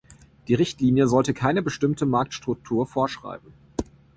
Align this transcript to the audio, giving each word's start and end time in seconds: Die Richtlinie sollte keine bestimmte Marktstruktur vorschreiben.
Die 0.47 0.55
Richtlinie 0.55 1.07
sollte 1.07 1.31
keine 1.35 1.61
bestimmte 1.61 2.07
Marktstruktur 2.07 2.87
vorschreiben. 2.87 3.53